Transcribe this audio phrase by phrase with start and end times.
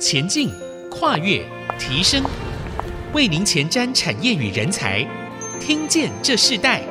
[0.00, 0.50] 前进、
[0.90, 1.44] 跨越、
[1.78, 2.24] 提升，
[3.12, 5.06] 为您前瞻产业与人才。
[5.60, 6.82] 听见这世代，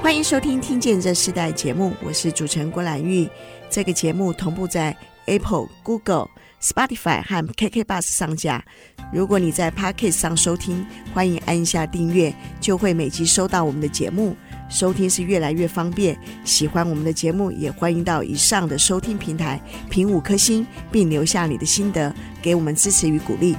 [0.00, 3.28] 欢迎收听《听见这世代》节目，我是主持人郭兰玉。
[3.68, 4.96] 这个节目同步在
[5.26, 6.30] Apple、Google、
[6.62, 8.64] Spotify 和 KK Bus 上架。
[9.12, 14.34] 如果你在 Podcast 上收听，欢迎按下订阅，就会每集收到我们的节目。
[14.68, 23.56] 收听是越来越方便，喜欢我们的节目，也欢迎到以上的收听平台评五颗星，并留下你的心得，给我们支持与鼓励。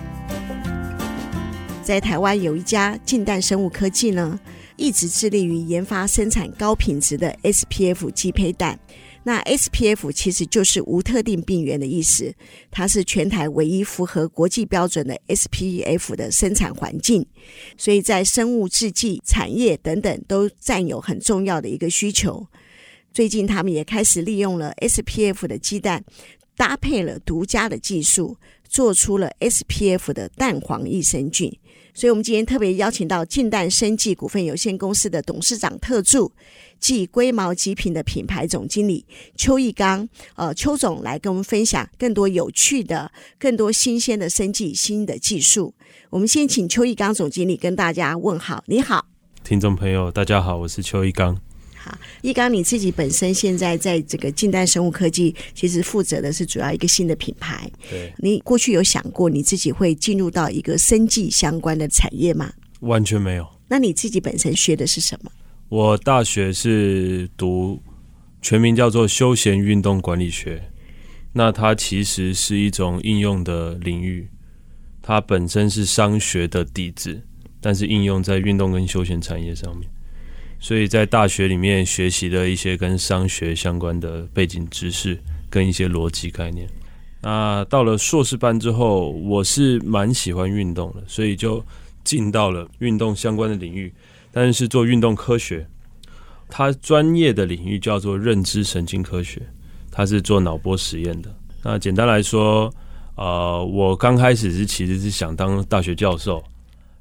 [1.81, 4.37] 在台湾有一家近代生物科技呢，
[4.75, 8.77] 一直致力于研发生产高品质的 SPF 鸡胚蛋。
[9.27, 12.33] 那 SPF 其实就是无特定病原的意思，
[12.71, 17.27] 它是全台唯一符合国际标准的 SPF 的生产环境，
[17.75, 22.47] 所以在生物制剂产业等等都占有很重要的一个需求。
[23.11, 26.05] 最近他们也开始利用了 SPF 的鸡蛋，
[26.55, 28.37] 搭配了独家的技术，
[28.69, 31.51] 做出了 SPF 的蛋黄益生菌。
[31.97, 36.31] 所以，我们今天特别邀请到近代生技股份有限公司的董事长特助，
[36.79, 39.03] 即龟毛极品的品牌总经理
[39.35, 45.73] 邱义刚，呃，邱总来跟我们分享更多有趣的、更多新鲜的生技新的技术。
[46.11, 49.07] 我们先请邱义刚总经理跟大家问好，你好，
[49.43, 51.46] 听众朋友，大家好，我是邱义刚。
[52.21, 57.69] 义刚，你自己本身现在在这个近代生物科技，其实负责的是主要一个新的品牌。
[57.89, 62.51] 对，你过去有想过你自己会进入到一个生计相关的产业吗？
[62.81, 63.47] 完全没有。
[63.67, 65.31] 那你自己本身学的是什么？
[65.69, 67.81] 我大学是读
[68.41, 70.71] 全名叫做休闲运动管理学，
[71.33, 74.29] 那它其实是一种应用的领域，
[75.01, 77.21] 它本身是商学的底子，
[77.59, 79.89] 但是应用在运动跟休闲产业上面。
[80.59, 85.17] 所以在大学里面学习了一些跟商学相关的背景知识，
[85.49, 86.67] 跟一些逻辑概念。
[87.21, 91.63] 那到了硕士班之后，我是蛮喜欢运动的，所以就
[92.03, 93.93] 进到了运动相关的领域，
[94.31, 95.67] 但是做运动科学。
[96.49, 99.41] 它专业的领域叫做认知神经科学，
[99.91, 101.35] 它是做脑波实验的。
[101.63, 102.73] 那简单来说，
[103.15, 106.41] 呃，我刚开始是其实是想当大学教授，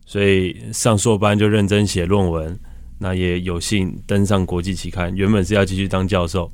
[0.05, 2.59] 所以上硕班就认真写论文。
[2.99, 6.51] 那也有幸登上国际期刊，原本是要继续当教授，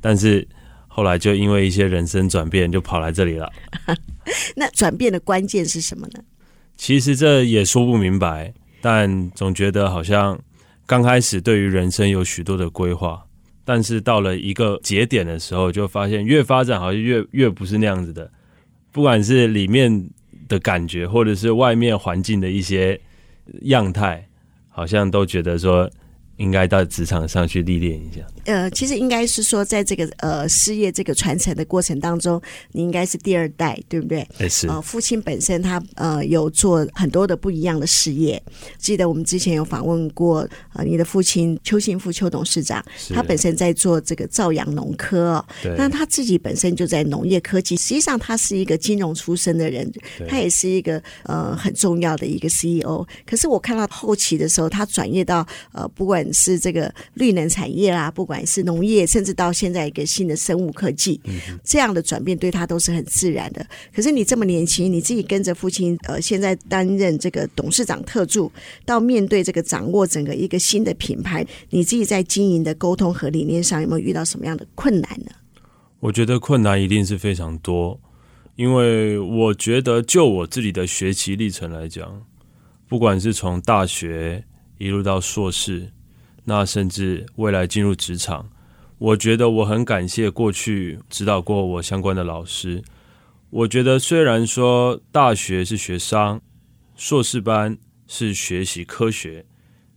[0.00, 0.46] 但是
[0.86, 3.52] 后来就因为一些人生转变，就跑来这里了。
[4.54, 6.22] 那转变的关键是什么呢？
[6.76, 10.38] 其实这也说不明白，但总觉得好像
[10.86, 13.24] 刚开始对于人生有许多的规划，
[13.64, 18.30] 但是到了一个节点的时候，就发现越发展好像越越不是那样子的，
[18.92, 20.08] 不管是里面
[20.48, 23.00] 的感觉，或者是外面环境的一些
[23.62, 24.28] 样态。
[24.76, 25.88] 好像都觉得说，
[26.36, 28.20] 应该到职场上去历练一下。
[28.44, 32.40] 呃，其实应该是说，在这个呃事业这个传承的过程当中，
[32.72, 34.26] 你应该是第二代，对不对？
[34.38, 34.68] 欸、是。
[34.68, 38.42] 呃，父亲本身他呃有做很多的不一样的事业。
[38.78, 42.84] 记得我们之前有访问过呃你的父亲邱信富邱董事长，
[43.14, 45.46] 他本身在做这个造阳农科、哦，
[45.78, 49.90] 那他自己本身就在农业科技，实际上他是一个金融出身的人，
[50.28, 53.06] 他也是一个呃很重要的一个 CEO。
[53.24, 63.64] 可是我看到后期的时候，他转业到呃不管是这个绿能产业啦，不管不管是农业，甚至到现在一个新的生物科技，嗯、这样的转变对他都是很自然的。
[63.94, 68.50] 可是你这么年轻，你自己跟着父亲，呃，现在担任这个董事长特助，
[68.84, 75.30] 到面对这个掌握整个一个新的品牌，你自己在经营的沟通和理念上有没有遇到什么样的困难呢？
[76.00, 78.00] 我觉得困难一定是非常多，
[78.56, 82.20] 因为我觉得就我自己的学习历程来讲，
[82.88, 84.42] 不管是从大学
[84.78, 85.90] 一路到硕士。
[86.46, 88.50] 那甚至未来进入职场，
[88.98, 92.82] 我觉得我很感谢过去指导过我相关的老师。
[93.48, 96.42] 我觉得虽然说大学是学商，
[96.96, 99.46] 硕士班是学习科学，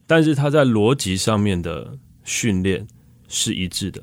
[0.05, 2.87] 但是他在逻辑上面的训练
[3.27, 4.01] 是一致的，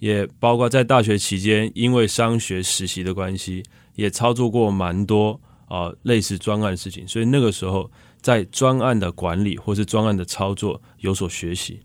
[0.00, 3.62] 也包括在大学期间，因为商学实习的关系，
[3.94, 7.90] 也操作过蛮多啊、类似专案的事情，所以那个时候。
[8.20, 11.80] 在专案的管理或是专案的操作有所学习。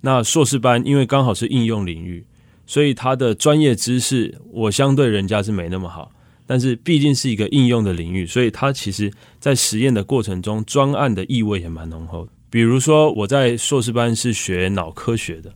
[0.00, 2.24] 那硕士班因为刚好是应用领域，
[2.66, 6.10] 所以他的专业知识我相对人家是没那么好。
[6.46, 12.32] 但是毕竟是一个应用的领域，所以他其实在实验的过程中，专案的意味也蛮浓厚的。
[12.50, 15.54] 比如说我在硕士班是学脑科学的，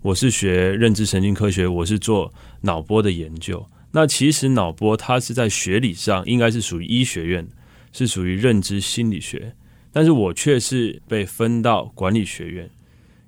[0.00, 3.64] 我是学认知神经科学，我是做脑波的研究。
[3.92, 7.46] 那其实脑波它是在学理上应该是属于医学院，
[7.92, 9.54] 是属于认知心理学。
[9.92, 12.70] 但是我却是被分到管理学院，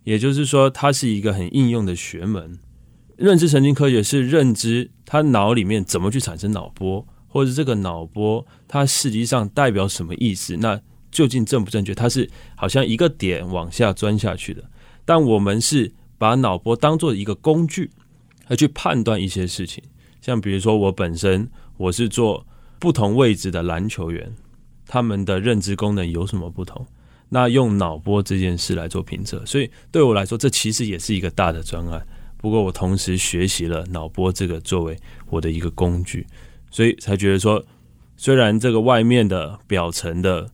[0.05, 2.58] 也就是说，它是一个很应用的学门。
[3.16, 10.56] 认知神经科学是认知他脑里面怎么去产生脑波，或者这个脑波它实际上代表什么意思？
[10.56, 10.81] 那
[11.12, 11.94] 究竟正不正确？
[11.94, 14.64] 它是好像一个点往下钻下去的，
[15.05, 17.90] 但我们是把脑波当做一个工具
[18.49, 19.84] 来去判断一些事情。
[20.20, 22.44] 像比如说，我本身我是做
[22.81, 24.34] 不同位置的篮球员，
[24.86, 26.86] 他们的认知功能有什么不同？
[27.28, 32.06] 那用脑波这件事来做评测，所以对我来说，这其实也是一个大的专案。
[32.36, 34.96] 不过我同时学习了脑波这个作为
[35.31, 36.26] 我的一个工具，
[36.70, 37.64] 所以才觉得说，
[38.16, 40.50] 虽然这个外面的表层的。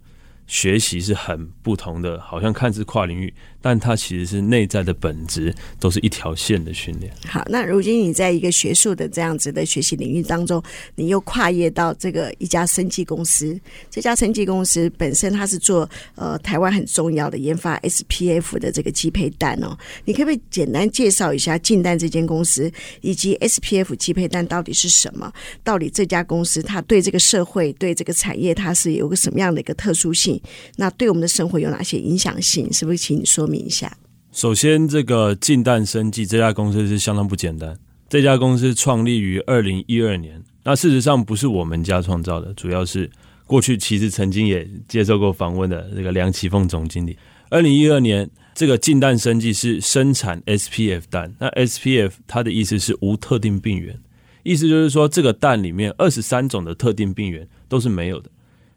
[0.50, 7.12] 学习是很不同的，好像看似跨领域，但它其实是内在的本质都是一条线的训练。
[7.26, 10.62] 好，那如今你在一个学术的这样子的学习领域当中，
[10.94, 13.58] 你又跨越到这个一家生技公司，
[13.90, 22.70] 这家生技公司本身它是做呃台湾很重要的研发 SPF 的这个鸡胚蛋哦，你可不可以简单介绍一下晋氮这间公司
[23.00, 25.30] 以及 SPF 鸡胚蛋到底是什么？
[25.62, 30.40] 到底这家公司它对这个社会对这个产业它是有个什么样的一个特殊性？
[30.76, 32.72] 那对我们的生活有哪些影响性？
[32.72, 33.98] 是不是请你说明一下？
[34.32, 37.76] 首先，这个晋氮生技这家公司是相当不简单。
[38.08, 43.10] 这家公司创立于二零一二年，那事实上不是我们家创造的，主要是
[43.46, 47.18] 过去其实曾经也接受过访问的这个梁启凤总经理。
[47.50, 53.98] 二零一二年，这个晋氮生技是生产 SPF 蛋，那 SPF 它的意思是无特定病原，
[54.44, 58.30] 意思就是说这个蛋里面二十三种的特定病原都是没有的。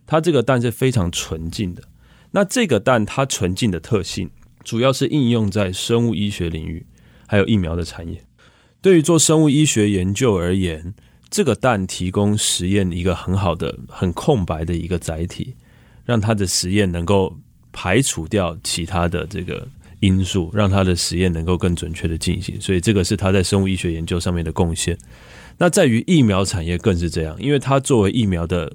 [0.06, 1.84] 它这个蛋是非常纯净的，
[2.32, 4.30] 那这个蛋它纯净的特性，
[4.64, 6.86] 主要是应用在生物医学领域，
[7.28, 8.22] 还有疫苗的产业。
[8.82, 10.94] 对于做生物医学研究而言，
[11.30, 15.56] 这个蛋提供实验一个很好的、很空白的一个载体，
[16.06, 17.38] 让它的实验能够
[17.72, 19.68] 排除掉其他的这个
[20.00, 22.60] 因素，让它的实验能够更准确的进行。
[22.60, 24.98] 所以这个是它在生物医学研究上面的贡献。
[25.58, 28.74] 那在于疫苗产业更是这样，因为它作为疫苗的。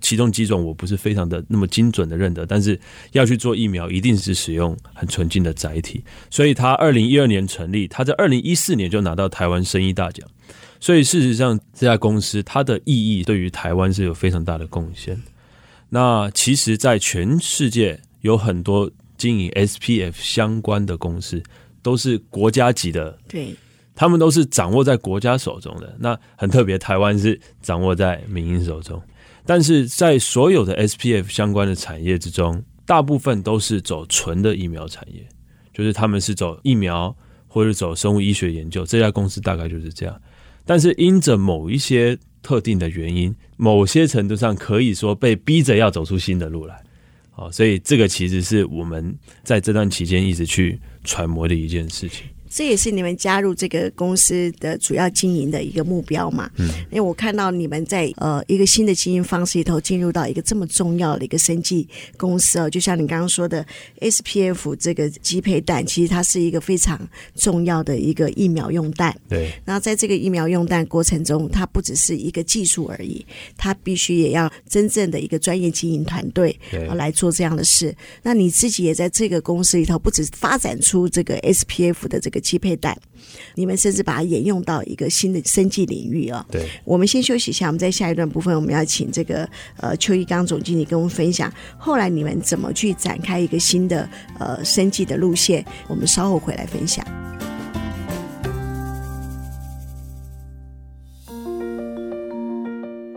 [0.00, 2.78] 启动机种我不是非常的那么精准的认得，但是
[3.12, 6.02] 要去做疫苗，一定是使用很纯净的载体。
[6.30, 10.26] 所以他二零一二年成立，他在二零一四年就拿到台湾生意大奖。
[10.80, 15.18] 所以事实上，这家公司它的意义对于台湾是有非常大的贡献。
[15.88, 21.42] 那其实，在全世界有很多经营 SPF 相关的公司，
[21.80, 23.54] 都是国家级的，对，
[23.94, 25.96] 他们都是掌握在国家手中的。
[25.98, 29.00] 那很特别，台湾是掌握在民营手中。
[29.46, 35.26] 但是在所有的 SPF 相关的产业之中，大部分都是走纯的疫苗产业，
[35.72, 37.14] 就是他们是走疫苗
[37.46, 38.86] 或者走生物医学研究。
[38.86, 40.20] 这家公司大概就是这样。
[40.64, 46.82] 但是因着某一些特定的原因，某些程度上可以说被逼着要走出新的路来。
[47.30, 52.26] 好，所以这个其实是我们在这段期间一直去揣摩的一件事情。
[52.54, 56.48] 这也是你们加入这个公司的主要经营的一个目标嘛？
[56.56, 63.66] 嗯，因为我看到你们在呃一个新的经营方式里头进入到一个这么重要的一个生计公司哦，就像你刚刚说的
[63.98, 66.96] SPF 这个鸡胚蛋，其实它是一个非常
[67.34, 69.12] 重要的一个疫苗用蛋。
[69.28, 69.50] 对。
[69.64, 73.26] 然后在这个疫苗用蛋过程中，它不只是一个技术而已，
[73.56, 76.56] 它必须也要真正的一个专业经营团队
[76.94, 77.92] 来做这样的事。
[78.22, 82.43] 那你自己也在这个公司里头，不止发展出这个 SPF 的这个。
[82.44, 82.96] 鸡胚蛋，
[83.54, 86.46] 你们甚至把它沿用到一个新的生计领域啊！
[86.50, 89.48] 对，我们先休息一下，我们在下一段部分，我们要请这个
[89.78, 94.08] 呃邱一刚总经理跟我们分享，后来你们怎么去展开一个新的
[94.38, 97.04] 呃生计的路线，我们稍后回来分享。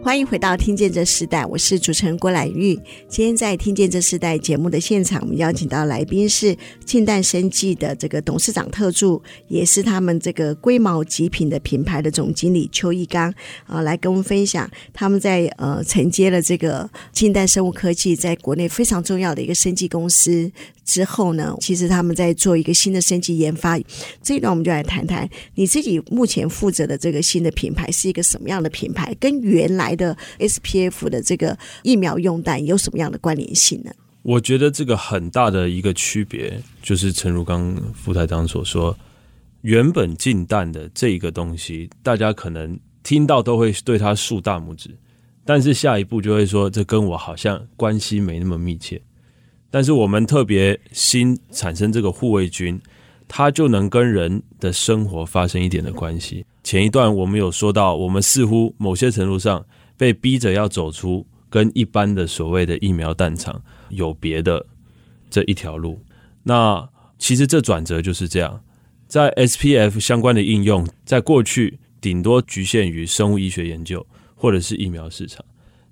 [0.07, 2.73] 欢迎回到《听见这时代》，我是主持人郭兰玉。
[3.09, 13.33] 今天在《听见这时代》节目的现场，我们邀请到来宾是晋氮生技的这个董事长特助，也是他们这个龟毛极品的品牌的总经理邱一刚
[13.65, 20.49] 啊，来跟我们分享他们在呃承接了这个近代生物科技在国内非常重要的一个生技公司。
[20.85, 23.77] 之后呢，其实他们在做一个新的生技研发，
[24.23, 33.91] 这一段我们就来谈谈你自己目前负责的这个新的品牌是一个什么样的品牌，跟原来的 SPF 的这个疫苗用弹有什么样的关联性呢？
[34.21, 38.97] 我觉得这个很大的一个区别就是，诚如刚副台长所说，
[39.61, 44.89] 原本晋氮的这一个东西，大家可能听到都会对它竖大拇指，
[45.45, 49.01] 但是下一步就会说，这跟我好像关系没那么密切。
[49.69, 52.79] 但是我们特别新产生这个护卫军，
[53.29, 56.45] 它就能跟人的生活发生一点的关系。
[56.63, 59.65] 前一段我们有说到，我们似乎某些程度上
[59.97, 64.65] 被逼着要走出跟一般的所谓的疫苗蛋场有别的
[65.29, 66.01] 这一条路。
[66.43, 66.87] 那
[67.17, 68.63] 其实这转折就是这样，
[69.07, 75.43] 在 SPF 相关的应用，在过去顶多局限于生物医学研究或者是疫苗市场。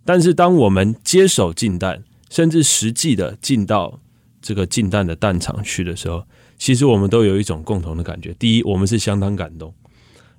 [0.06, 4.00] 但是，当我们接手进蛋，甚至实际的进到
[4.40, 6.28] 这个进蛋的蛋场去的时候，
[6.60, 8.32] 其实我们都有一种共同的感觉。
[8.36, 9.74] 第一，我们是相当感动，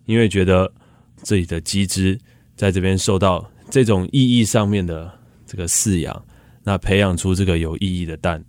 [0.05, 0.73] 因为觉得
[1.17, 2.17] 自己的鸡只
[2.55, 5.13] 在这边受到这种意义上面的
[5.47, 6.25] 这个饲养，
[6.65, 8.45] 那培养出这个有意义的蛋，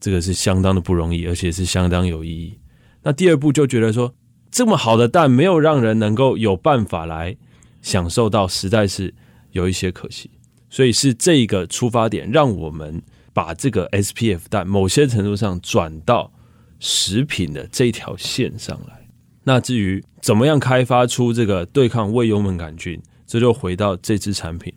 [0.00, 2.58] 这个是相当的不容易，而且是相当有意义。
[3.02, 4.14] 那第二步就觉得说，
[4.50, 7.36] 这么好的蛋没有让人能够有办法来
[7.80, 9.12] 享受到，实在是
[9.50, 10.30] 有一些可惜。
[10.70, 13.02] 所以是这个出发点，让我们
[13.34, 16.32] 把这个 SPF 蛋某些程度上转到
[16.78, 19.06] 食品的这条线上来。
[19.44, 22.98] 那至于怎么样开发出这个对抗胃幽门杆菌，
[23.32, 24.70] 这就回到这支产品。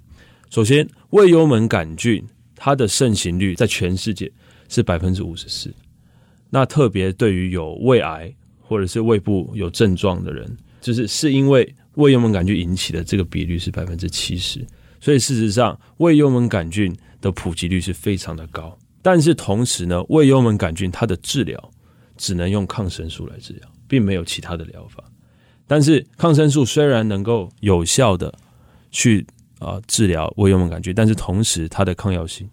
[0.49, 4.31] 首先，胃幽门杆菌它的盛行率在全世界
[4.69, 5.73] 是百分之五十四。
[6.49, 14.65] 那特别对于有胃癌或者是胃部有症状的人，就是是因为胃幽门杆菌引起的这个比率是百分之七十。
[15.01, 18.77] 所以事实上，胃幽门杆菌的普及率是非常的高。
[19.01, 21.71] 但是同时呢，胃幽门杆菌它的治疗
[22.15, 25.03] 只能用抗生素来治疗，并没有其他的疗法。
[25.67, 28.33] 但是抗生素虽然能够有效的
[28.95, 29.27] 去
[29.59, 32.49] 啊治疗胃幽门杆菌，但是同时它的抗药性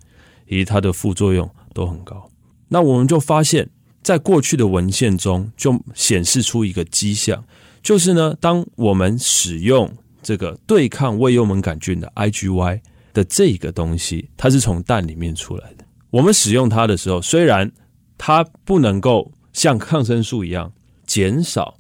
[0.49, 2.29] 以及它的副作用都很高。
[2.69, 3.71] 那我们就发现，
[4.03, 7.45] 在过去的文献中就显示出一个迹象，
[7.81, 9.89] 就是呢，当我们使用
[10.21, 12.81] 这个对抗胃幽门杆菌的 IGY
[13.15, 15.85] 的这个东西，它是从蛋里面出来的。
[16.11, 17.71] 我们使用它的时候，虽然
[18.19, 20.73] 它不能够像抗生素一样
[21.07, 21.75] 减少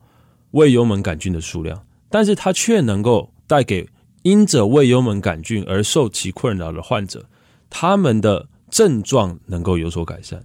[0.52, 3.88] 胃幽门杆菌的数量，但是它却能够带给
[4.23, 7.29] 因着胃幽门杆菌而受其困扰的患者，
[7.69, 10.45] 他们的症状能够有所改善，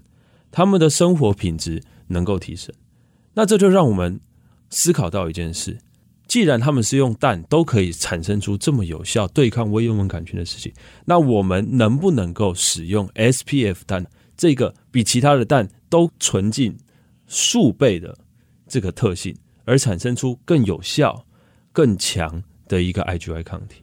[0.51, 2.73] 他们的生活品质能够提升。
[3.33, 4.19] 那这就让我们
[4.69, 5.77] 思考到一件事。
[6.27, 10.73] 既然他们是用蛋都可以产生出这么有效对抗胃幽门杆菌的事情，
[11.05, 14.05] 那我们能不能够使用 SPF 蛋
[14.35, 16.77] 这个比其他的蛋都纯净
[17.27, 18.17] 数倍的
[18.67, 21.25] 这个特性，而产生出更有效、
[21.71, 23.81] 更强的一个 IgY 抗体？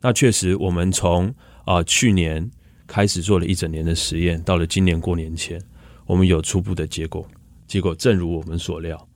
[0.00, 1.34] 那确实，我们从
[1.64, 2.50] 啊、去年
[2.86, 5.60] 开始做了一整年的实验，到了今年过年前，
[6.06, 7.28] 我们有初步的结果。
[7.66, 9.08] 结果正如我们所料，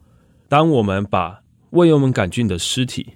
[0.48, 3.14] 当我们把胃幽门杆菌的尸体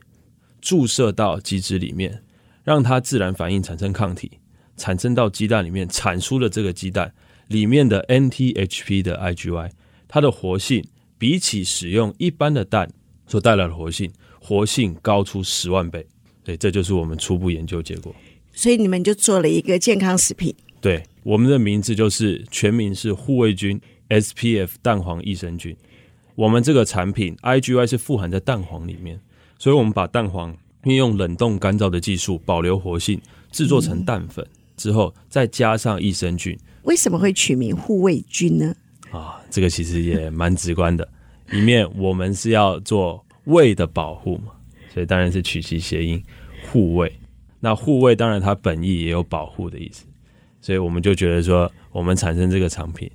[0.62, 2.22] 注射到鸡只里面，
[2.64, 4.38] 让它自然反应产生抗体，
[4.78, 7.12] 产生到鸡蛋里面，产出了这个鸡蛋
[7.48, 9.70] 里面的 NTHP 的 IgY，
[10.08, 10.82] 它的活性
[11.18, 12.90] 比起使用一般的蛋
[13.26, 14.10] 所带来的活性，
[14.46, 16.06] 活性高出十万倍。
[16.44, 18.14] 对，这就是我们初步研究结果。
[18.52, 20.54] 所以你们就做了一个健康食品。
[20.80, 25.76] 对，我们的名字就是全名是护卫菌 SPF 蛋黄益生菌。
[26.36, 29.18] 我们这个产品 IGY 是富含在蛋黄里面，
[29.58, 36.56] 所以我们把蛋黄运用冷冻干燥的技术保留活性，制作成蛋粉之后，再加上益生菌。
[36.84, 38.72] 为什么会取名护卫菌呢？
[39.10, 41.08] 啊，这个其实也蛮直观的。
[41.50, 44.52] 里面我们是要做胃的保护嘛，
[44.94, 46.22] 所以当然是取其谐音
[46.70, 47.12] 护胃。
[47.58, 50.04] 那护胃当然它本意也有保护的意思，
[50.60, 53.10] 所以我们就觉得说，我们产生这个产品，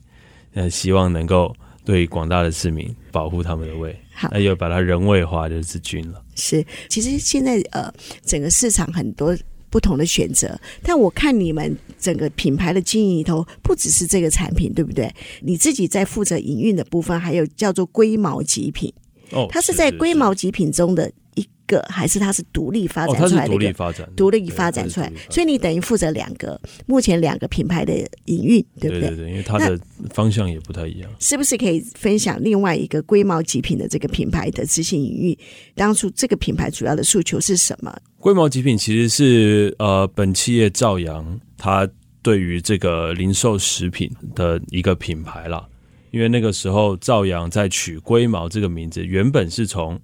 [0.53, 1.55] 呃，希望能够。
[1.83, 6.23] 对广大的市民保护他们的胃，好，那又把它人味化，就是菌了。
[6.35, 7.91] 是，其实现在呃，
[8.23, 9.35] 整个市场很多
[9.71, 15.11] 不同的选择，但我看你们整个品牌的经营里头，不只是这个产品，对不对？
[15.41, 18.93] 你自己在负责营运的部分，还有叫做龟毛极品，
[19.31, 21.47] 哦，它是在龟毛极品中的一。
[21.67, 27.93] 个还是它是独立发展出来的，独立发展，独立发展出来，所以你等于负责两个，目前两个品牌的
[28.25, 29.07] 营运，对不对？
[29.07, 29.79] 对对，因为它的
[30.13, 31.09] 方向也不太一样。
[31.21, 35.37] 是不是可以分享另外一个龟毛极品的这个品牌的执行营运？
[35.73, 37.97] 当初这个品牌主要的诉求是什么？
[38.19, 41.89] 龟毛极品其实是呃，本企业兆阳他
[42.21, 45.65] 对于这个零售食品的一个品牌啦。
[46.11, 49.99] 因为那个时候兆阳在取龟毛这个名字，原本是从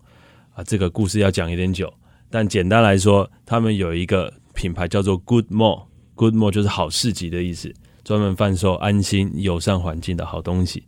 [0.53, 1.93] 啊，这个故事要讲有点久，
[2.29, 7.73] 但简单来说，他们有一个品牌叫做 Good More，Good More 就是好市集的意思，
[8.03, 10.83] 专门贩售安心友善环境的好东西。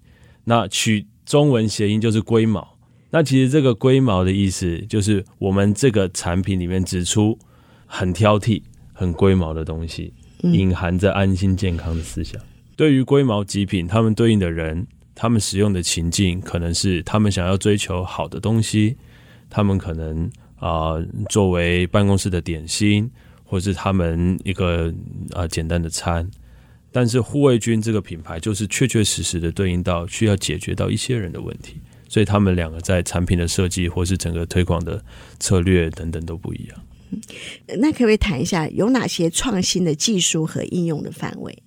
[0.45, 2.77] 那取中文谐音就是龟毛。
[3.11, 7.37] 那其实这个龟毛的意思，就是我们这个产品里面指出
[7.85, 8.61] 很挑剔、
[8.93, 12.39] 很龟毛的东西，隐含着安心健康的思想。
[12.75, 14.87] 对于龟毛极品，他们对应的人，
[15.21, 18.95] 他们使用的情境，可能是他们想要追求好的东西。
[19.49, 20.23] 他们可能
[20.55, 23.11] 啊、呃，作为办公室的点心，
[23.43, 24.87] 或是他们一个
[25.31, 26.25] 啊、呃、简单的餐，
[26.89, 35.03] 但是护卫军这个品牌就是确确实实的对应到需要解决到一些人的问题，所以他们两个在产品的设计或是整个推广的
[35.37, 36.79] 策略等等都不一样。
[37.79, 41.61] 那可不可以谈一下有哪些创新的技术和应用的范围？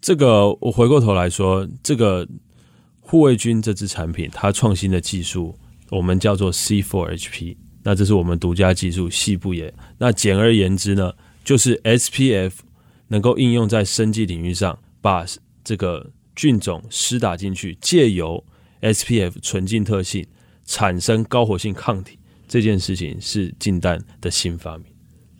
[0.00, 2.28] 这个我回过头来说，这个
[3.14, 5.56] 护卫军这支产品，它创新的技术
[5.88, 9.72] 我们叫做 C4HP，那这是我们独家技术，细部也。
[9.98, 11.12] 那简而言之呢，
[11.44, 12.50] 就是 SPF
[13.06, 15.24] 能够应用在生技领域上，把
[15.62, 18.44] 这个菌种施打进去，借由
[18.80, 20.26] SPF 纯净特性
[20.64, 22.18] 产生高活性抗体。
[22.48, 24.86] 这件事情是近代的新发明，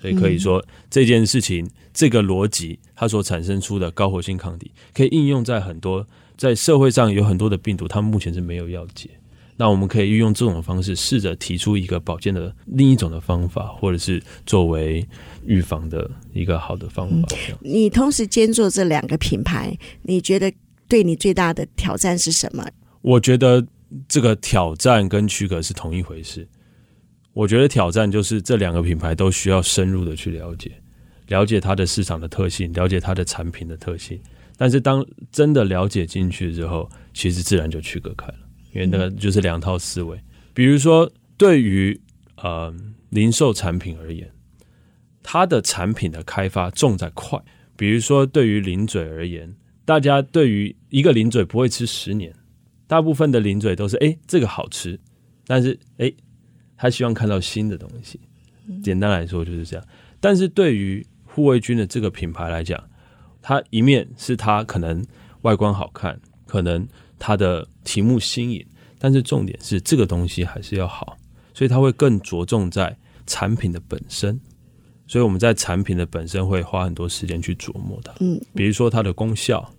[0.01, 9.11] 所以可以说这件事情这个逻辑它所产生出的高活性抗体，可以应用在很多在社会上有很多的病毒，它们目前是没有药解。
[9.57, 15.07] 那我们可以运用这种方式，试着提出一个保健的另一种的方法，或者是作为
[15.47, 17.29] 预防的一个好的方法。
[17.61, 20.53] 你同时兼做这两个品牌，你觉得
[20.89, 22.67] 对你最大的挑战是什么？
[23.01, 23.65] 我觉得
[24.09, 26.49] 这个挑战跟区隔是同一回事。
[27.33, 30.73] 我觉得挑战就是这两个品牌都需要深入的去了解，
[31.29, 34.21] 了解它的市场的特性，了解它的产品的特性。
[34.57, 38.39] 但是当真的了解进去之后，其实自然就区隔开了，
[38.73, 40.19] 因为那个就是两套思维。
[40.53, 42.01] 比如说，对于
[42.37, 42.75] 呃
[43.11, 44.31] 零售产品而言，
[45.23, 47.39] 它的产品的开发重在快。
[47.77, 52.35] 比如说，对于零嘴而言，大家对于一个零嘴不会吃十年，
[52.87, 54.99] 大部分的零嘴都是哎这个好吃，
[55.47, 56.13] 但是哎。
[56.77, 58.19] 他希望看到新的东西，
[58.83, 59.87] 简单来说就是这样。
[60.21, 62.83] 但是对于护卫军的这个品牌来讲，
[63.47, 65.05] 它一面是它可能
[65.43, 68.65] 外观好看，可能它的题目新颖，
[68.99, 71.19] 但是重点是这个东西还是要好，
[71.53, 72.97] 所以它会更着重在
[73.27, 74.41] 产品的本身。
[75.07, 79.71] 所以我们在产品的本身会花很多时间去琢磨它，嗯，比如说它的功效，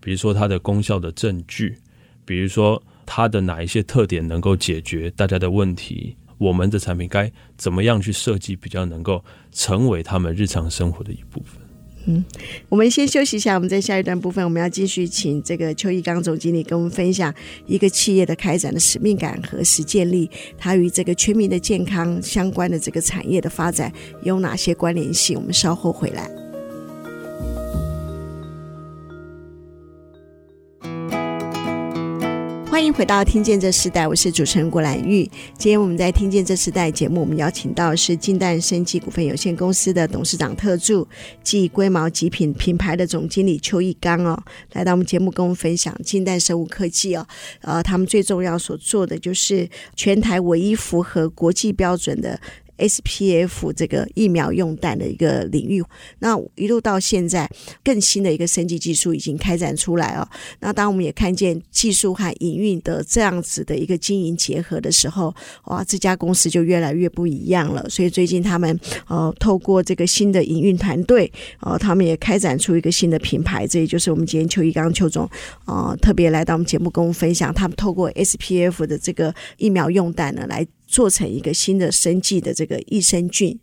[0.00, 1.76] 比如说它的功效的证据，
[2.24, 6.16] 比如说它的哪一些特点能够解决大家的问题。
[6.38, 9.22] 我们的产品该怎么样去设计，比较能够
[9.52, 11.60] 成为他们日常生活的一部分？
[12.06, 12.24] 嗯，
[12.68, 17.32] 我们先休息一下，我们在下一段部分，我们要继续请这个邱义刚总经理跟我们分享
[17.66, 25.36] 一个企业的开展的使命感和实践力，它与这个全民的健康相关的这个产业的发展有哪些关联性？
[25.36, 26.39] 我们稍后回来。
[32.70, 35.28] 欢迎回到《听见这时代》，我是主持人郭兰玉。
[35.58, 41.06] 今天我们在《听见这时代》节目，我们邀请到是净氮生技股份有限公司的董事长特助
[41.42, 44.40] 暨龟毛极品品牌的总经理邱义刚哦，
[44.74, 47.26] 来到我们节目跟我们分享净氮生物科技哦，
[47.62, 52.40] 呃，他们最重要所做的就是全台唯一符合国际标准的。
[52.80, 55.84] SPF 这个疫苗用弹的一个领域，
[56.18, 57.48] 那一路到现在，
[57.84, 60.28] 更新的一个升级技术已经开展出来哦。
[60.60, 65.34] 那当我们也看见技术和营运的这样子的一个经营结合的时候，
[65.66, 67.88] 哇，这家公司就越来越不一样了。
[67.88, 75.28] 所以最近他们呃，透过这个新的营运团队，呃，他们也开展出一个新的品牌，这也就是我们今天邱一刚邱总
[75.66, 80.66] 呃，特别来到我们节目跟我们分享，他们透过 SPF 的这个疫苗用弹呢来。
[80.90, 83.56] 做成一个新的生计的这个益生菌，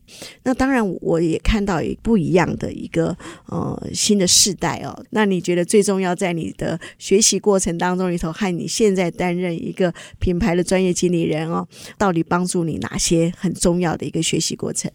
[0.43, 3.15] 那当然我也看到也不一样的一个
[3.47, 5.05] 呃新的世代哦。
[5.09, 14.89] 那你觉得最重要在你的学习过程当中里头，和你现在担任一个品牌的专业经理人哦，到底帮助你哪些很重要的一个学习过程？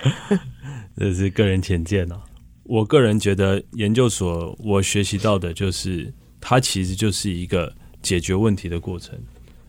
[0.98, 2.20] 这是个人浅见哦。
[2.64, 9.18] 我个人觉得研究所我学习到的就是，它其实就是一个解决问题的过程。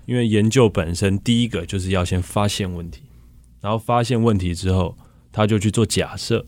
[0.10, 3.04] 因为研究本身，第一个就是要先发现问题，
[3.62, 4.98] 然后发现问题之后，
[5.32, 6.43] 他就去做假设，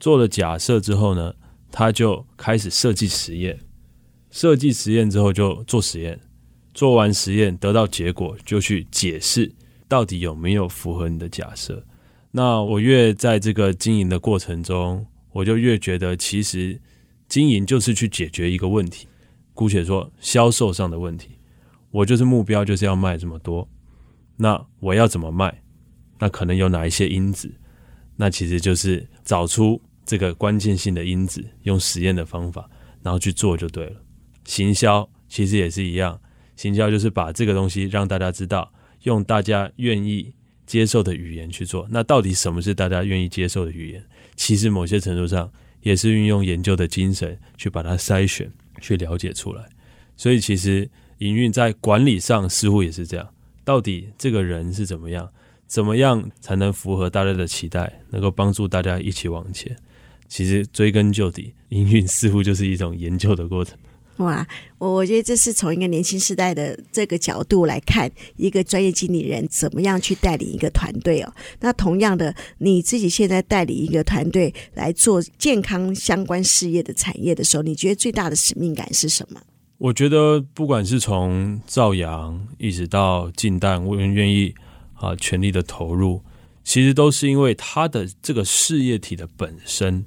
[0.00, 1.32] 做了假设之后呢，
[1.70, 3.56] 他就开始设计实验，
[4.32, 6.18] 设计实验之后就做实验，
[6.74, 9.54] 做完实验得到结果就去解释
[9.86, 11.86] 到底有没有符合你的假设。
[12.32, 16.80] 那我越在这个经营的过程中，我就越觉得其实
[17.28, 19.06] 经营就是去解决一个问题，
[19.52, 21.28] 姑且说销售上的问题。
[21.94, 23.68] 我就是目标，就是要卖这么多。
[24.36, 25.62] 那我要怎么卖？
[26.18, 27.54] 那可能有哪一些因子？
[28.16, 32.68] 那其实就是找出这个关键性的因子，用实验的方法，
[33.00, 34.02] 然后去做就对了。
[34.44, 36.20] 行销其实也是一样，
[36.56, 38.72] 行销就是把这个东西让大家知道，
[39.04, 40.34] 用大家愿意
[40.66, 41.86] 接受的语言去做。
[41.88, 44.04] 那到底什么是大家愿意接受的语言？
[44.34, 45.48] 其实某些程度上
[45.82, 49.64] 也是运用研究的精神去把它筛选、去了解出来。
[50.16, 50.90] 所以其实。
[51.18, 53.28] 营运在管理上似乎也是这样，
[53.64, 55.28] 到底这个人是怎么样？
[55.66, 59.74] 怎么样才能符合大家的期待，能够帮助大家一起往前？
[60.28, 63.76] 其实追根究底，营运似乎就是一种研究的过程。
[64.18, 64.46] 哇，
[64.78, 71.34] 我我觉得这是从一个年轻时代的这个角度来看，一个专业经理人怎么样去带领一个团队哦。
[71.60, 79.40] 那同样的，你自己现在带领一个团队来做健康相关事业的产业的时候，你觉得最大的使命感是什么？
[79.84, 84.54] 我觉得不管是从造谣一直到近代，我们愿意
[84.94, 86.22] 啊全力的投入，
[86.62, 90.06] 其实都是因为他的这个事业体的本身，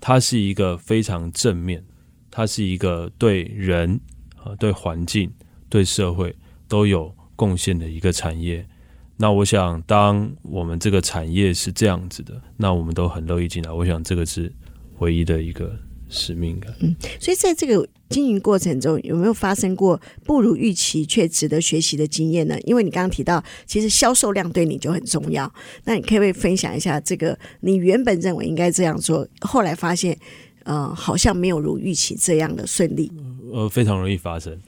[0.00, 1.82] 它是一个非常正面。
[2.30, 3.98] 它是一个对人
[4.44, 5.32] 啊、对环境、
[5.70, 6.36] 对社会
[6.68, 8.68] 都有贡献的一个产业。
[9.16, 13.72] 那我想，当我们这个产业是这样子的，那我们都很乐意进来。
[13.72, 14.52] 我想，这个是
[14.98, 15.74] 唯一的一个
[16.08, 16.74] 使命感。
[16.80, 22.58] 嗯，所以在这个经营过程中，有没有发生过不如预期却值得学习的经验呢？
[22.62, 25.52] 因为你刚刚提到，其实销售量对你就很重要。
[25.84, 30.18] 那你可不可以分享一下这个你原本认为应该这样做，后来发现？
[30.64, 33.08] 呃，好像没有如预期这样的顺利。
[33.52, 34.60] 呃，非常容易发生。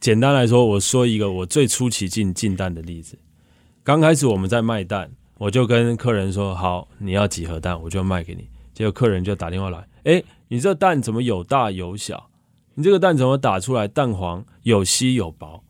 [0.00, 3.16] 简单来说，我说一个我最初期进进蛋的例子。
[3.84, 12.30] 刚开始我们在卖蛋，我就跟客人说：“好，你要几盒蛋，我就卖给你。”结果客人就打电话来：“哎，你这蛋怎么有大有小？
[12.74, 15.62] 你这个蛋怎么打出来蛋黄有稀有薄？”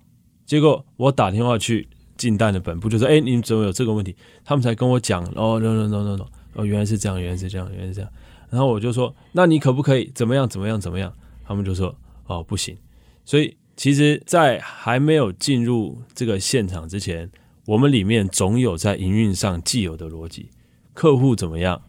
[0.46, 8.10] 结果我打电话去进蛋的本部，就说：“哎，你怎么有这个问题？”他们才跟我讲：“哦，no no no no no，哦，原来是这样，原来是这样，原来是这样。”
[8.50, 10.48] 然后我就说：“那你可不可以怎么样？
[10.48, 10.80] 怎么样？
[10.80, 11.12] 怎么样？”
[11.44, 11.94] 他们就说
[12.26, 12.76] ：“哦，不行。”
[13.24, 17.30] 所以，其实，在还没有进入这个现场之前，
[17.66, 20.50] 我们里面总有在营运上既有的逻辑。
[20.92, 21.82] 客户怎么样，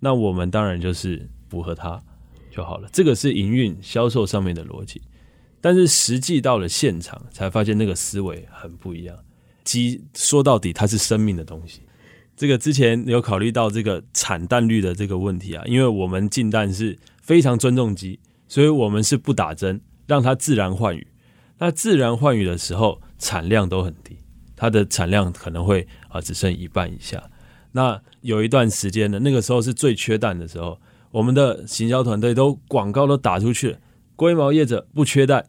[0.00, 2.02] 那我们当然就是符合它
[2.50, 2.88] 就好了。
[2.92, 5.00] 这个是营运销售上面的逻辑。
[5.60, 9.16] 但是实际到了现场，才发现那个思维很不一样。
[9.64, 11.82] 鸡说到底，它是生命的东西。
[12.36, 21.06] 这个之前有考虑到这个产蛋率的这个问题啊，因为我们进蛋是非常尊重鸡，所以我们是不打针，让它自然换羽。
[21.58, 24.18] 那自然换羽的时候，产量都很低，
[24.54, 27.30] 它的产量可能会啊只剩一半以下。
[27.72, 30.78] 那有一段时间呢，那个时候是最缺蛋的时候，
[31.16, 33.78] 我们的行销团队都广告都打出去了，
[34.16, 35.46] 龟毛业者不缺蛋。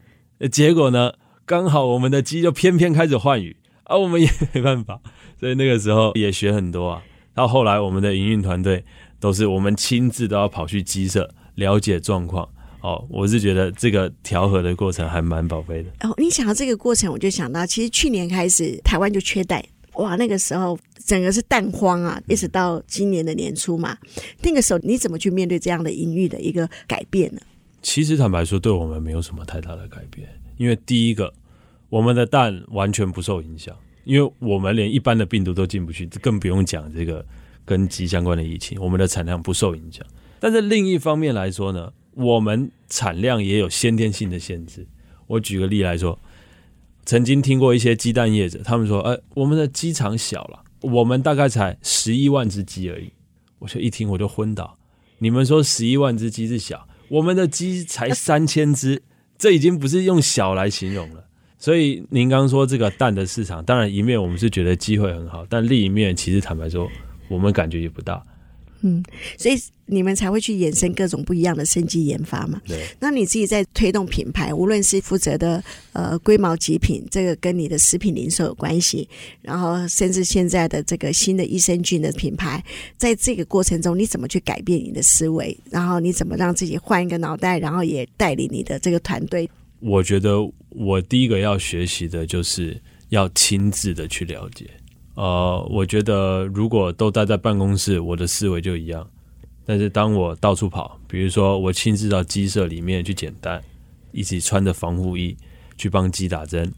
[0.49, 1.11] 结果呢，
[1.45, 5.01] 刚好我们的鸡就偏偏开始换羽，而我们也没办法。
[5.37, 7.03] 所以那个时候也学很多啊，
[7.33, 8.85] 到后来我们的营运团队
[9.19, 12.47] 都是我们亲自都要跑去鸡舍了解状况。
[12.79, 15.89] 哦，我是觉得这个调和的过程还蛮宝贝的。
[16.07, 19.61] 哦，你想到这个过程，我就想到，其实去年开始台湾就缺蛋，
[19.97, 23.97] 哇，那个时候整个是蛋荒啊，一直到今年的年初嘛。
[24.41, 27.41] 那个时候你怎么去面对这样的营运的一个改变呢？
[27.81, 31.33] 其实坦白说，对我们没有什么太大的改变，因为第一个，
[31.89, 33.75] 我们的蛋完全不受影响。
[34.03, 37.25] 因为我们连一般的病毒都进不去，更不用讲这个
[37.65, 40.01] 跟鸡相关的疫情，我们的产量不受影响。
[40.39, 44.87] 但是另一方面来说呢，我们产量也有先天性的限制。
[45.27, 46.17] 我举个例来说，
[47.07, 53.13] 曾经听过一些鸡蛋业者，他们说：“哎，我们的鸡场小了，我们大概才十一万只鸡而已。”
[53.59, 54.77] 我就一听我就昏倒。
[55.19, 59.01] 你们说十一万只鸡是小，我们的鸡才 三千只，
[59.37, 61.23] 这已经不是用小来形容了。
[61.57, 66.91] 所以您刚刚说这个蛋的市场，当然一面我们是觉得机会很好，但另一面其实坦白说，
[67.29, 68.21] 我们感觉也不大。
[68.81, 69.03] 嗯，
[69.37, 72.61] 所以你们才会去衍生各种不一样的升级研发嘛。
[72.67, 72.85] 对。
[72.99, 75.63] 那你自己在推动品牌，无论是负责的
[75.93, 79.07] 呃龟毛极品，这个跟你的食品零售有关系，
[79.41, 82.63] 然后甚至现在的这个新的益生菌的品牌，
[82.97, 85.57] 在这个过程中，你怎么去改变你的思维？
[85.69, 89.49] 然后你怎么让自己换一个脑袋，然后也带领你的这个团队？
[89.79, 90.37] 我觉得
[90.69, 94.69] 我第一个要学习的就是要亲自的去了解。
[95.17, 99.05] 呃，我觉得如果都待在办公室，我的思维就一样。
[99.65, 103.59] 但是当我到处跑，比如说我亲自到鸡舍里面去捡蛋，
[104.11, 105.35] 一起穿着防护衣
[105.75, 106.71] 去帮鸡打针，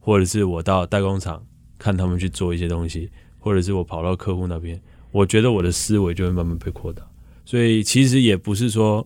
[0.00, 1.42] 或者是我到代工厂
[1.78, 4.78] 看他们去做一些东西，或者是我跑到客户那边，
[5.10, 7.02] 我觉得我的思维就会慢慢被扩大。
[7.46, 9.02] 所以其实也不是说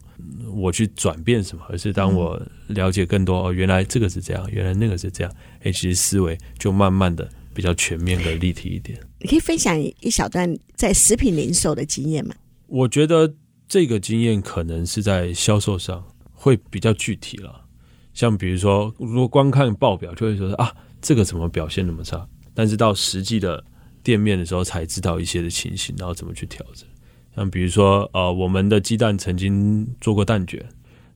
[0.53, 8.99] 我去转变什么，而是当我了解更多哦，原来这个是这样，原来那个是这样，哎，其实思维就慢慢的比较全面的立体一点。
[9.21, 12.35] 你可以分享一小段在食品零售的经验吗？
[12.67, 13.35] 我觉得
[13.69, 17.65] 这个经验可能是在销售上会比较具体了，
[18.15, 22.27] 像比如说，如果光看报表就会说啊，这个怎么表现那么差？
[22.55, 23.65] 但是到实际的
[24.03, 26.87] 店面的时候才知道一些的情形，然后怎么去调整。
[27.35, 30.63] 像比如说，呃，我们的鸡蛋曾经做过蛋卷，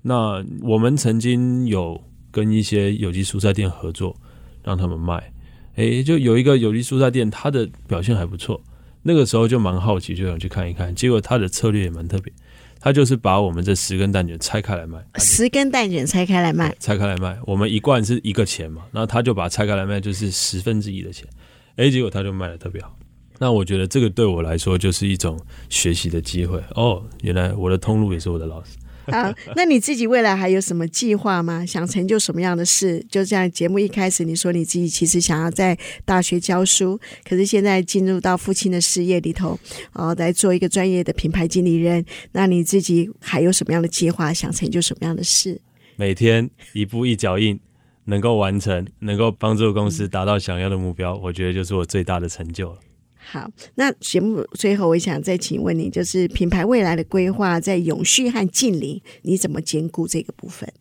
[0.01, 4.16] 那我们曾经有跟一些有机蔬菜店合作，
[4.62, 5.33] 让他们卖，
[5.76, 8.60] 诶，就有一个有机蔬菜店，它的表现还不错，
[9.02, 12.32] 那个时候就蛮好奇，就想去看一看，结果他的策略也蛮特别，
[12.80, 21.28] 他就是把我们这十根蛋卷拆开来卖，十根蛋卷拆开来卖，拆开来卖，我们一罐是一个钱嘛，然后他就把它拆开来卖，就是十分之一的钱，
[21.76, 22.96] 哎，结果他就卖的特别好。
[23.38, 28.78] 那我觉得这个对我来说就是一种学习的机会哦，原来我的通路也是我的老师。
[29.12, 31.64] 好，那你自己未来还有什么计划吗？
[31.64, 33.05] 想成就什么样的事？
[33.09, 39.59] 就这样节目一开始你说你自己其实想要在大学教书，可是现在进入到父亲的事业里头，
[39.92, 42.05] 哦，来做一个专业的品牌经理人。
[42.33, 44.33] 那你自己还有什么样的计划？
[44.35, 45.61] 想成就什么样的事？
[45.97, 47.59] 每天一步一脚印，
[48.05, 52.79] 能够完成，能够帮助公司达到想要的目标，我觉得就是我最大的成就了。
[53.28, 60.72] 好，那节目最后，我想再请问你，就是品牌未来的规划，在永续和近邻，你怎么兼顾这个部分？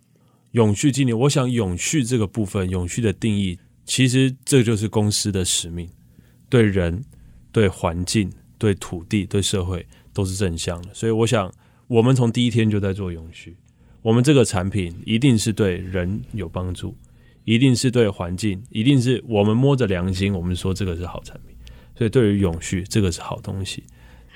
[0.51, 5.89] 永续近邻，我想永续这个部分，永续的定义，其实这就是公司的使命，
[6.47, 7.03] 对人、
[7.51, 10.93] 对环境、对土地、对社会都是正向的。
[10.93, 11.51] 所以，我想
[11.87, 13.57] 我们从第一天就在做永续，
[14.03, 16.95] 我们这个产品一定是对人有帮助，
[17.43, 21.54] 一定是对环境，一定是我们摸着良心，我们说这个是好产品。
[21.97, 23.83] 所以，对于永续，这个是好东西。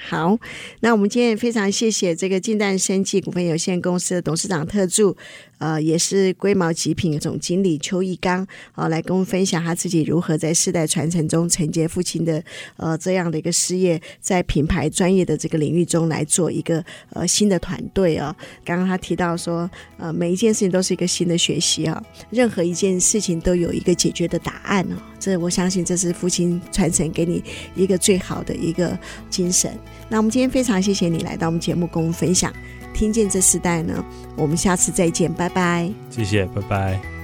[0.08, 0.40] 好，
[0.80, 5.18] 那我们今天也非常谢谢这个近代生技股份有限公司的董事长特助。
[5.60, 12.44] 呃，也是龟毛极品总经理邱义刚啊，来跟我们分享他自己如何在世代传承中承接父亲的
[12.78, 18.36] 呃这样的一个事业，在品牌专业的这个领域中来做一个呃新的团队啊。
[18.66, 24.96] 刚刚他提到说，呃，每一件事情都是一个新的学习啊，任何一件事情都有一个解决的答案哦。
[25.20, 27.44] 这我相信这是父亲传承给你
[27.76, 28.98] 一个最好的一个
[29.30, 29.78] 精神。
[30.08, 32.54] 那我们今天非常谢谢你来到我们节目跟我们分享。
[33.00, 34.04] 听见这时代呢，
[34.36, 35.90] 我们下次再见，拜拜。
[36.10, 37.19] 谢谢，拜拜。